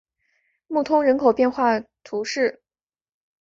[0.65, 2.63] 穆通人口变化图示